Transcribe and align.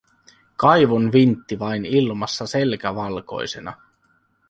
Kaivonvintti 0.55 1.59
vain 1.59 1.85
ilmassa 1.85 2.47
selkä 2.47 2.95
valkoisena. 2.95 3.73